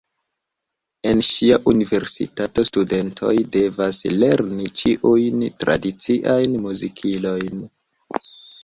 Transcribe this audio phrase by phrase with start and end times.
[1.09, 7.67] En ŝia universitato studentoj devas lerni ĉiujn tradiciajn muzikilojn.